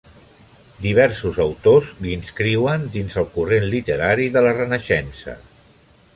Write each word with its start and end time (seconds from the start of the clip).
Diversos 0.85 1.37
autors 1.43 1.91
l'inscriuen 2.05 2.89
dins 2.97 3.21
el 3.23 3.29
corrent 3.37 3.69
literari 3.75 4.29
de 4.39 4.47
la 4.49 4.57
Renaixença. 4.61 5.39